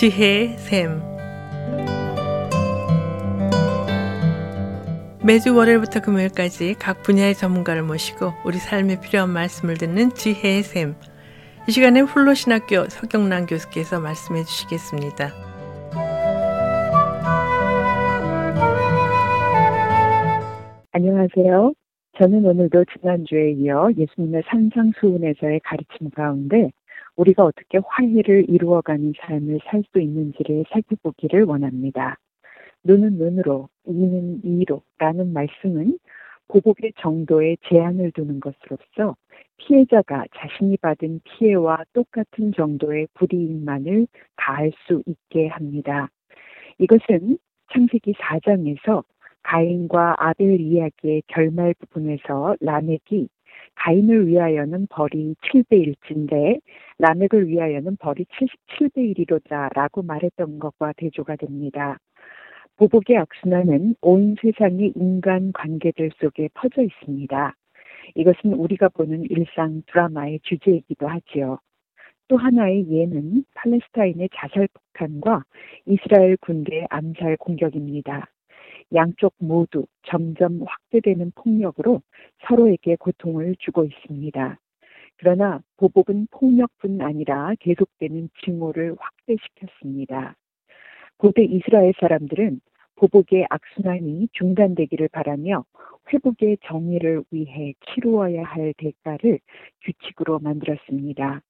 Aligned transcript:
지혜의 0.00 0.56
샘 0.56 1.02
매주 5.22 5.54
월요일부터 5.54 6.00
금요일까지 6.00 6.76
각 6.78 7.02
분야의 7.02 7.34
전문가를 7.34 7.82
모시고 7.82 8.32
우리 8.46 8.56
삶에 8.56 8.98
필요한 9.02 9.28
말씀을 9.28 9.74
듣는 9.74 10.08
지혜의 10.14 10.62
샘. 10.62 10.94
이 11.68 11.70
시간에 11.70 12.00
훌로신학교 12.00 12.86
서경란 12.88 13.44
교수께서 13.44 14.00
말씀해 14.00 14.44
주시겠습니다. 14.44 15.32
안녕하세요. 20.92 21.74
저는 22.16 22.46
오늘도 22.46 22.86
지난주에 22.86 23.50
이어 23.50 23.90
예수님의 23.94 24.44
산상수훈에서의 24.48 25.60
가르침 25.62 26.08
가운데 26.08 26.70
우리가 27.20 27.44
어떻게 27.44 27.78
화해를 27.84 28.46
이루어가는 28.48 29.12
삶을 29.20 29.60
살 29.64 29.82
수 29.92 30.00
있는지를 30.00 30.64
살펴보기를 30.70 31.44
원합니다. 31.44 32.16
눈은 32.84 33.18
눈으로, 33.18 33.68
이는 33.86 34.40
이로 34.42 34.82
라는 34.98 35.32
말씀은 35.32 35.98
보복의 36.48 36.94
정도에 36.98 37.56
제한을 37.68 38.12
두는 38.12 38.40
것으로서 38.40 39.16
피해자가 39.58 40.24
자신이 40.34 40.78
받은 40.78 41.20
피해와 41.24 41.84
똑같은 41.92 42.52
정도의 42.52 43.08
불이익만을 43.14 44.06
가할 44.36 44.72
수 44.86 45.02
있게 45.06 45.48
합니다. 45.48 46.08
이것은 46.78 47.38
창세기 47.72 48.14
4장에서 48.14 49.04
가인과 49.42 50.16
아벨 50.18 50.60
이야기의 50.60 51.22
결말 51.26 51.74
부분에서 51.74 52.56
라멕이 52.60 53.28
가인을 53.80 54.26
위하여는 54.26 54.86
벌이 54.90 55.34
7대 55.42 55.94
1인데 55.94 56.60
라멕을 56.98 57.48
위하여는 57.48 57.96
벌이 57.96 58.26
77대 58.26 59.16
1이로다라고 59.16 60.04
말했던 60.04 60.58
것과 60.58 60.92
대조가 60.98 61.36
됩니다. 61.36 61.98
보복의 62.76 63.16
악순환은 63.16 63.96
온 64.02 64.36
세상의 64.40 64.92
인간 64.96 65.52
관계들 65.52 66.10
속에 66.20 66.50
퍼져 66.52 66.82
있습니다. 66.82 67.54
이것은 68.16 68.54
우리가 68.54 68.90
보는 68.90 69.24
일상 69.30 69.82
드라마의 69.86 70.40
주제이기도 70.42 71.08
하지요. 71.08 71.58
또 72.28 72.36
하나의 72.36 72.86
예는 72.90 73.44
팔레스타인의 73.54 74.28
자살 74.34 74.68
폭탄과 74.72 75.44
이스라엘 75.86 76.36
군대의 76.36 76.86
암살 76.90 77.38
공격입니다. 77.38 78.28
양쪽 78.94 79.34
모두 79.38 79.86
점점 80.02 80.62
확대되는 80.62 81.32
폭력으로 81.34 82.02
서로에게 82.46 82.96
고통을 82.96 83.56
주고 83.58 83.84
있습니다. 83.84 84.58
그러나 85.16 85.60
보복은 85.76 86.28
폭력뿐 86.30 87.00
아니라 87.02 87.54
계속되는 87.60 88.30
징후를 88.42 88.96
확대시켰습니다. 88.98 90.34
고대 91.18 91.44
이스라엘 91.44 91.92
사람들은 92.00 92.60
보복의 92.96 93.46
악순환이 93.48 94.28
중단되기를 94.32 95.08
바라며 95.08 95.64
회복의 96.12 96.58
정의를 96.64 97.22
위해 97.30 97.74
치루어야 97.86 98.42
할 98.42 98.74
대가를 98.76 99.38
규칙으로 99.82 100.38
만들었습니다. 100.38 101.42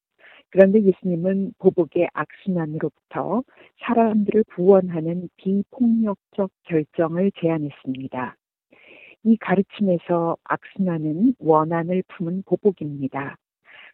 그런데 0.51 0.83
예수님은 0.83 1.55
보복의 1.59 2.09
악순환으로부터 2.13 3.43
사람들을 3.81 4.45
구원하는 4.55 5.29
비폭력적 5.37 6.51
결정을 6.65 7.31
제안했습니다. 7.41 8.37
이 9.25 9.37
가르침에서 9.37 10.37
악순환은 10.45 11.35
원한을 11.39 12.03
품은 12.09 12.43
보복입니다. 12.47 13.37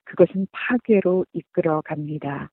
그것은 0.05 0.47
파괴로 0.53 1.27
이끌어 1.33 1.83
갑니다. 1.85 2.51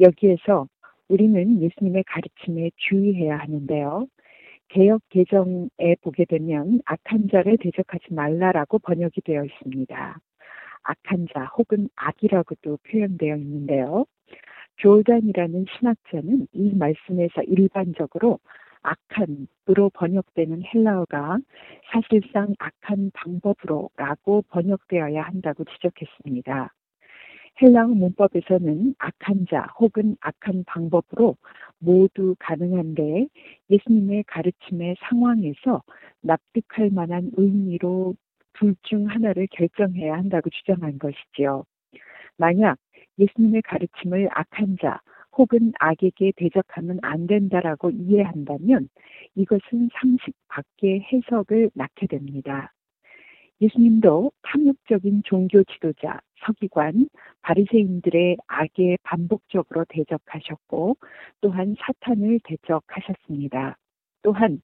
여기에서 0.00 0.66
우리는 1.08 1.60
예수님의 1.60 2.04
가르침에 2.04 2.70
주의해야 2.76 3.36
하는데요. 3.38 4.06
개혁 4.68 5.02
개정에 5.08 5.96
보게 6.02 6.24
되면 6.24 6.80
악한 6.84 7.28
자를 7.30 7.56
대적하지 7.58 8.12
말라라고 8.12 8.78
번역이 8.78 9.22
되어 9.22 9.44
있습니다. 9.44 10.18
악한 10.82 11.28
자 11.32 11.44
혹은 11.56 11.88
악이라고도 11.96 12.78
표현되어 12.84 13.36
있는데요. 13.36 14.06
조단이라는 14.76 15.66
신학자는 15.76 16.46
이 16.52 16.74
말씀에서 16.74 17.42
일반적으로 17.42 18.38
악한으로 18.82 19.90
번역되는 19.92 20.62
헬라어가 20.62 21.38
사실상 21.90 22.54
악한 22.58 23.10
방법으로라고 23.12 24.42
번역되어야 24.48 25.22
한다고 25.22 25.64
지적했습니다. 25.64 26.72
헬라어 27.60 27.88
문법에서는 27.88 28.94
악한 28.98 29.46
자 29.50 29.66
혹은 29.80 30.16
악한 30.20 30.64
방법으로 30.64 31.36
모두 31.80 32.36
가능한데 32.38 33.26
예수님의 33.68 34.24
가르침의 34.28 34.96
상황에서 35.00 35.82
납득할 36.20 36.90
만한 36.90 37.32
의미로 37.36 38.14
둘 38.58 38.74
중 38.82 39.08
하나를 39.08 39.46
결정해야 39.50 40.14
한다고 40.14 40.50
주장한 40.50 40.98
것이지요. 40.98 41.64
만약 42.36 42.78
예수님의 43.18 43.62
가르침을 43.62 44.28
악한 44.32 44.78
자 44.80 45.00
혹은 45.36 45.72
악에게 45.78 46.32
대적하면 46.36 46.98
안 47.02 47.26
된다라고 47.26 47.90
이해한다면 47.90 48.88
이것은 49.36 49.90
상식 50.00 50.34
밖의 50.48 51.06
해석을 51.12 51.70
낳게 51.74 52.06
됩니다. 52.08 52.72
예수님도 53.60 54.32
탐욕적인 54.42 55.22
종교 55.24 55.64
지도자, 55.64 56.20
서기관, 56.44 57.08
바리새인들의 57.42 58.36
악에 58.46 58.98
반복적으로 59.02 59.84
대적하셨고 59.88 60.96
또한 61.40 61.74
사탄을 61.80 62.40
대적하셨습니다. 62.44 63.76
또한 64.22 64.60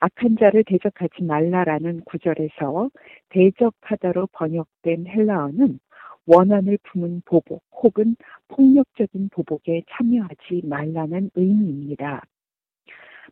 악한 0.00 0.36
자를 0.38 0.64
대적하지 0.64 1.22
말라라는 1.24 2.02
구절에서 2.04 2.90
대적하다로 3.30 4.28
번역된 4.32 5.06
헬라어는 5.06 5.78
원한을 6.26 6.78
품은 6.84 7.22
보복 7.26 7.62
혹은 7.70 8.16
폭력적인 8.48 9.28
보복에 9.30 9.82
참여하지 9.90 10.62
말라는 10.64 11.30
의미입니다. 11.34 12.22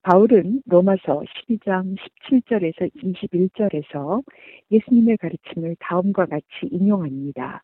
바울은 0.02 0.62
로마서 0.66 1.22
12장 1.22 1.96
17절에서 1.96 2.92
21절에서 2.94 4.22
예수님의 4.70 5.16
가르침을 5.18 5.76
다음과 5.78 6.26
같이 6.26 6.66
인용합니다. 6.70 7.62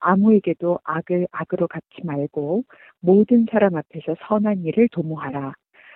아무에게도 0.00 0.80
악을 0.84 1.28
악으로 1.30 1.68
갚지 1.68 2.04
말고 2.04 2.64
모든 3.00 3.46
사람 3.50 3.76
앞에서 3.76 4.16
선한 4.26 4.64
일을 4.64 4.88
도모하라. 4.88 5.54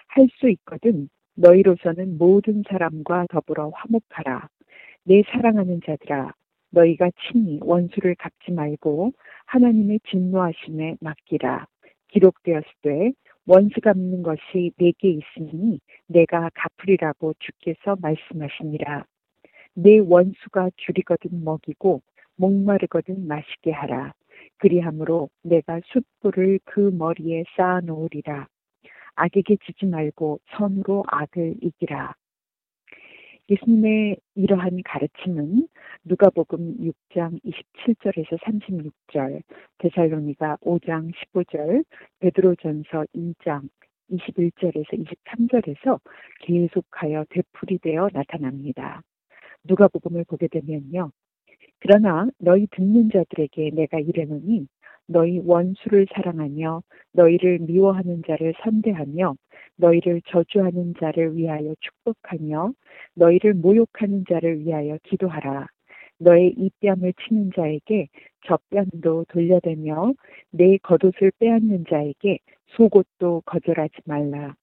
할 0.09 0.29
수 0.39 0.49
있거든 0.51 1.09
너희로서는 1.37 2.19
모든 2.19 2.63
사람과 2.69 3.27
더불어 3.29 3.71
화목하라. 3.75 4.49
내 5.05 5.23
사랑하는 5.31 5.81
자들아 5.85 6.33
너희가 6.71 7.11
친히 7.23 7.61
원수를 7.63 8.17
갚지 8.17 8.53
말고 8.53 9.13
하나님의 9.47 10.01
진노하심에 10.11 10.97
맡기라. 11.01 11.67
기록되었을 12.09 12.69
때 12.83 13.13
원수 13.47 13.81
갚는 13.81 14.23
것이 14.23 14.73
내게 14.77 15.11
있으니 15.11 15.79
내가 16.07 16.51
갚으리라고 16.55 17.35
주께서 17.39 17.97
말씀하시니라. 18.01 19.05
내 19.75 19.99
원수가 19.99 20.71
줄이거든 20.77 21.45
먹이고 21.45 22.03
목마르거든 22.37 23.27
마시게 23.27 23.71
하라. 23.71 24.15
그리함으로 24.59 25.29
내가 25.43 25.81
숯불을 25.85 26.61
그 26.65 26.81
머리에 26.81 27.45
쌓아 27.57 27.81
놓으리라. 27.81 28.49
악에게 29.17 29.57
지지 29.65 29.87
말고 29.87 30.41
선으로 30.57 31.05
악을 31.09 31.57
이기라. 31.61 32.15
예수님의 33.49 34.17
이러한 34.35 34.83
가르침은 34.85 35.69
누가복음 36.05 36.79
6장 36.79 37.41
27절에서 37.45 38.39
36절, 38.43 39.43
데살로니가 39.79 40.57
5장 40.63 41.13
15절, 41.13 41.85
베드로전서 42.19 43.05
2장 43.15 43.69
21절에서 44.11 44.93
23절에서 44.93 46.01
계속하여 46.41 47.25
되풀이되어 47.31 48.09
나타납니다. 48.13 49.03
누가복음을 49.65 50.25
보게 50.25 50.49
되면요. 50.49 51.11
그러나 51.79 52.29
너희 52.39 52.67
듣는 52.71 53.11
자들에게 53.13 53.71
내가 53.71 53.99
이르노니 54.01 54.67
너희 55.07 55.41
원수를 55.45 56.07
사랑하며 56.13 56.83
너희를 57.13 57.61
미워하는 57.61 58.23
자를 58.27 58.55
선대하며 58.63 59.37
너희를 59.77 60.23
저주하는 60.27 60.95
자를 60.99 61.37
위하여 61.37 61.75
축복하며 61.81 62.73
너희를 63.15 63.55
모욕하는 63.55 64.25
자를 64.29 64.61
위하여 64.61 64.99
기도하라. 65.05 65.69
너의 66.19 66.55
이 66.57 66.71
뺨을 66.81 67.13
치는 67.13 67.51
자에게 67.55 68.09
젖뺨도 68.47 69.27
돌려대며 69.29 70.15
내 70.51 70.79
겉옷을 70.79 71.33
빼앗는 71.39 71.85
자에게 71.89 72.39
속옷도 72.69 73.43
거절하지 73.45 73.95
말라. 74.07 74.55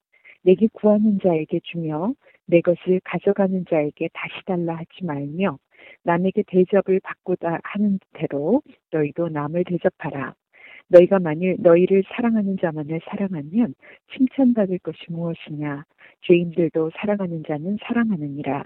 내게 0.41 0.67
구하는 0.73 1.19
자에게 1.23 1.61
주며 1.63 2.13
내 2.45 2.61
것을 2.61 2.99
가져가는 3.03 3.65
자에게 3.69 4.09
다시 4.13 4.33
달라 4.45 4.75
하지 4.75 5.05
말며 5.05 5.57
남에게 6.03 6.43
대접을 6.47 6.99
받고자 7.01 7.59
하는 7.63 7.99
대로 8.13 8.61
너희도 8.91 9.29
남을 9.29 9.63
대접하라. 9.65 10.35
너희가 10.87 11.19
만일 11.19 11.55
너희를 11.59 12.03
사랑하는 12.07 12.57
자만을 12.61 13.01
사랑하면 13.05 13.73
칭찬받을 14.15 14.79
것이 14.79 14.99
무엇이냐? 15.09 15.85
죄인들도 16.21 16.91
사랑하는 16.95 17.43
자는 17.47 17.77
사랑하느니라. 17.83 18.63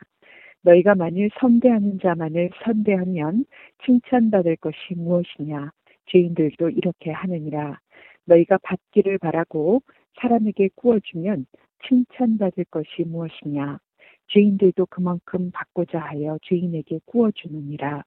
너희가 0.61 0.95
만일 0.95 1.29
선대하는 1.39 1.99
자만을 1.99 2.49
선대하면 2.63 3.45
칭찬받을 3.85 4.57
것이 4.57 4.95
무엇이냐? 4.95 5.71
죄인들도 6.07 6.69
이렇게 6.69 7.11
하느니라. 7.11 7.79
너희가 8.25 8.57
받기를 8.63 9.19
바라고 9.19 9.81
사람에게 10.19 10.69
구워주면 10.75 11.45
칭찬받을 11.87 12.65
것이 12.65 13.03
무엇이냐? 13.05 13.79
죄인들도 14.27 14.85
그만큼 14.87 15.51
받고자 15.51 15.99
하여 15.99 16.37
죄인에게 16.43 16.99
구워주느니라. 17.05 18.03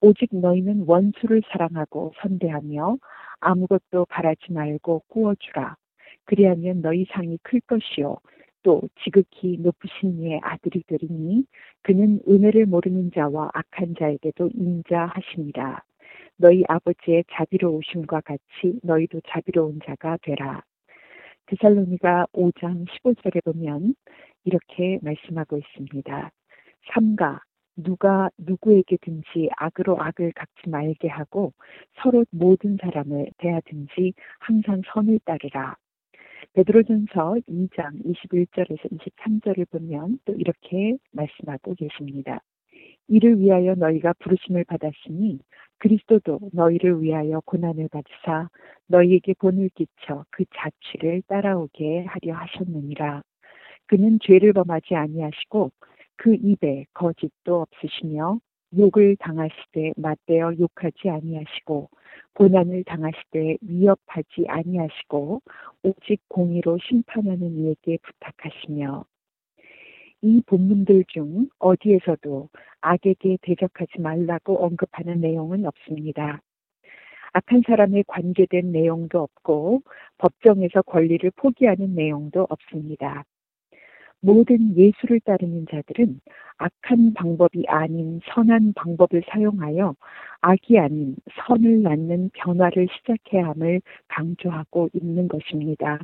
오직 0.00 0.28
너희는 0.32 0.84
원수를 0.86 1.42
사랑하고 1.50 2.12
선대하며 2.22 2.98
아무것도 3.40 4.06
바라지 4.08 4.52
말고 4.52 5.04
구워주라. 5.08 5.76
그리하면 6.24 6.82
너희 6.82 7.06
상이 7.10 7.38
클 7.42 7.60
것이요. 7.60 8.18
또 8.62 8.82
지극히 9.02 9.56
높으신 9.58 10.20
이의 10.20 10.40
아들이 10.42 10.82
되리니 10.86 11.44
그는 11.82 12.20
은혜를 12.28 12.66
모르는 12.66 13.10
자와 13.14 13.50
악한 13.54 13.94
자에게도 13.98 14.50
인자하시니라. 14.54 15.82
너희 16.36 16.64
아버지의 16.68 17.24
자비로우심과 17.32 18.20
같이 18.20 18.78
너희도 18.82 19.22
자비로운 19.28 19.80
자가 19.84 20.18
되라. 20.22 20.62
드살로니가 21.46 22.26
5장 22.32 22.86
15절에 22.86 23.42
보면 23.44 23.94
이렇게 24.44 24.98
말씀하고 25.02 25.58
있습니다. 25.58 26.30
삼가 26.92 27.40
누가 27.76 28.28
누구에게든지 28.38 29.50
악으로 29.56 30.00
악을 30.02 30.32
갚지 30.32 30.68
말게 30.68 31.08
하고 31.08 31.52
서로 32.02 32.24
모든 32.30 32.76
사람을 32.80 33.30
대하든지 33.38 34.14
항상 34.40 34.82
선을 34.92 35.20
따르라. 35.24 35.76
베드로전서 36.54 37.36
2장 37.46 38.04
21절에서 38.04 38.90
23절을 38.90 39.70
보면 39.70 40.18
또 40.24 40.32
이렇게 40.34 40.96
말씀하고 41.12 41.74
계십니다. 41.74 42.40
이를 43.06 43.38
위하여 43.38 43.74
너희가 43.74 44.14
부르심을 44.18 44.64
받았으니 44.64 45.38
그리스도도 45.78 46.40
너희를 46.52 47.00
위하여 47.00 47.40
고난을 47.44 47.88
받으사 47.88 48.48
너희에게 48.86 49.34
본을 49.38 49.70
끼쳐 49.70 50.24
그 50.30 50.44
자취를 50.54 51.22
따라오게 51.28 52.04
하려 52.04 52.34
하셨느니라. 52.34 53.22
그는 53.88 54.18
죄를 54.22 54.52
범하지 54.52 54.94
아니하시고 54.94 55.70
그 56.16 56.34
입에 56.34 56.84
거짓도 56.94 57.62
없으시며 57.62 58.38
욕을 58.76 59.16
당하시되 59.16 59.94
맞대어 59.96 60.52
욕하지 60.58 61.08
아니하시고 61.08 61.88
고난을 62.34 62.84
당하시되 62.84 63.56
위협하지 63.62 64.44
아니하시고 64.46 65.40
오직 65.82 66.20
공의로 66.28 66.78
심판하는 66.86 67.56
이에게 67.56 67.98
부탁하시며 68.02 69.04
이 70.20 70.42
본문들 70.46 71.04
중 71.08 71.48
어디에서도 71.58 72.48
악에게 72.82 73.38
대적하지 73.40 74.00
말라고 74.00 74.64
언급하는 74.64 75.20
내용은 75.20 75.64
없습니다. 75.64 76.42
악한 77.32 77.62
사람에 77.66 78.02
관계된 78.06 78.72
내용도 78.72 79.20
없고 79.20 79.82
법정에서 80.18 80.82
권리를 80.82 81.30
포기하는 81.36 81.94
내용도 81.94 82.46
없습니다. 82.50 83.24
모든 84.20 84.76
예수를 84.76 85.20
따르는 85.20 85.66
자들은 85.70 86.20
악한 86.58 87.14
방법이 87.14 87.64
아닌 87.68 88.20
선한 88.26 88.72
방법을 88.74 89.22
사용하여 89.28 89.94
악이 90.40 90.78
아닌 90.78 91.16
선을 91.46 91.82
낳는 91.82 92.30
변화를 92.34 92.88
시작해야 92.96 93.48
함을 93.48 93.80
강조하고 94.08 94.88
있는 94.92 95.28
것입니다. 95.28 96.00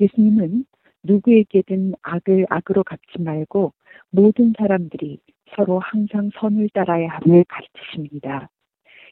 예수님은 0.00 0.64
누구에게든 1.02 1.94
악을 2.02 2.46
악으로 2.48 2.84
갚지 2.84 3.20
말고 3.20 3.74
모든 4.10 4.54
사람들이 4.56 5.20
서로 5.54 5.78
항상 5.78 6.30
선을 6.40 6.70
따라야 6.70 7.08
함을 7.08 7.44
가르치십니다. 7.46 8.48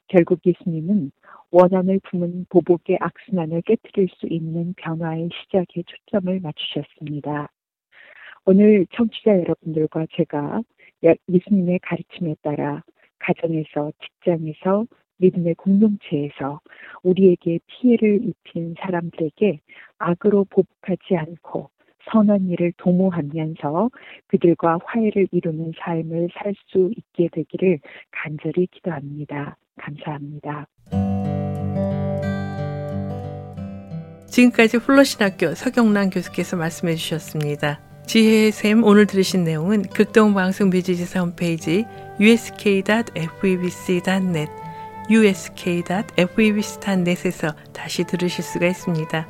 결국 0.08 0.40
예수님은 0.44 1.12
원한을 1.50 2.00
품은 2.04 2.46
보복의 2.48 2.98
악순환을 3.00 3.62
깨뜨릴 3.62 4.08
수 4.16 4.26
있는 4.26 4.74
변화의 4.78 5.28
시작에 5.32 5.84
초점을 5.86 6.40
맞추셨습니다. 6.40 7.48
오늘 8.44 8.86
청취자 8.92 9.38
여러분들과 9.38 10.06
제가 10.16 10.62
예수님의 11.28 11.78
가르침에 11.80 12.34
따라 12.42 12.82
가정에서, 13.18 13.92
직장에서, 14.02 14.86
믿음의 15.18 15.54
공동체에서 15.54 16.60
우리에게 17.04 17.60
피해를 17.66 18.20
입힌 18.24 18.74
사람들에게 18.80 19.60
악으로 19.98 20.44
보복하지 20.50 21.16
않고 21.16 21.70
선한 22.10 22.48
일을 22.48 22.72
도모하면서 22.78 23.90
그들과 24.26 24.80
화해를 24.84 25.28
이루는 25.30 25.72
삶을 25.78 26.30
살 26.34 26.52
수 26.66 26.90
있게 26.96 27.28
되기를 27.30 27.78
간절히 28.10 28.66
기도합니다. 28.66 29.56
감사합니다. 29.76 30.66
지금까지 34.26 34.78
훌러신학교 34.78 35.54
서경란 35.54 36.10
교수께서 36.10 36.56
말씀해 36.56 36.94
주셨습니다. 36.94 37.91
지혜의 38.06 38.52
샘 38.52 38.84
오늘 38.84 39.06
들으신 39.06 39.43
내용은 39.44 39.84
극동방송 39.84 40.69
뮤지지사 40.70 41.20
홈페이지 41.20 41.84
usk.febc.net 42.20 44.52
usk.febc.net에서 45.08 47.54
다시 47.72 48.04
들으실 48.04 48.44
수가 48.44 48.66
있습니다. 48.66 49.26